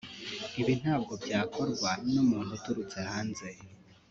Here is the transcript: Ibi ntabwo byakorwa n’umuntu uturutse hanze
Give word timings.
Ibi 0.61 0.73
ntabwo 0.81 1.13
byakorwa 1.23 1.89
n’umuntu 2.11 2.51
uturutse 2.57 2.97
hanze 3.09 3.47